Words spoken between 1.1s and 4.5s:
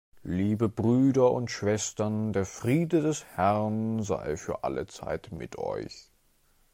und Schwestern, der Friede des Herrn sei